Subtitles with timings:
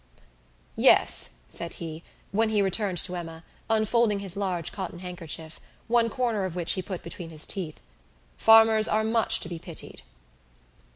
[0.75, 2.01] "Yes," said he,
[2.31, 6.81] when he returned to Emma, unfolding his large cotton handkerchief, one corner of which he
[6.81, 7.79] put between his teeth,
[8.35, 10.01] "farmers are much to be pitied."